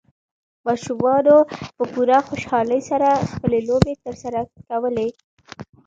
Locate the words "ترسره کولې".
4.03-5.07